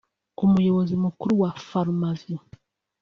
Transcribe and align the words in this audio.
Umuyobozi 0.45 0.93
Mukuru 1.03 1.33
wa 1.41 1.51
Pharmavie 1.67 2.37